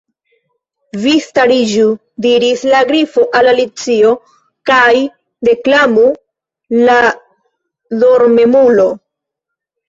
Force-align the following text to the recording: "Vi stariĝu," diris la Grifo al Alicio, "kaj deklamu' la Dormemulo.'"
"Vi 1.01 1.11
stariĝu," 1.25 1.83
diris 2.25 2.63
la 2.71 2.79
Grifo 2.91 3.25
al 3.39 3.49
Alicio, 3.51 4.13
"kaj 4.71 4.95
deklamu' 5.51 6.07
la 6.89 6.97
Dormemulo.'" 8.07 8.89